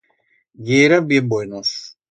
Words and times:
Yeran 0.67 1.07
bien 1.07 1.29
buenos. 1.29 1.95